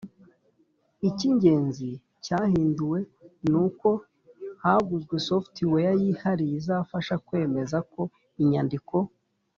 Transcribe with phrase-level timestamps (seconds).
[1.07, 1.89] Icy ingenzi
[2.23, 2.99] cyahinduwe
[3.49, 3.89] ni uko
[4.63, 8.01] haguzwe software yihariye izafasha kwemeza ko
[8.43, 8.95] inyandiko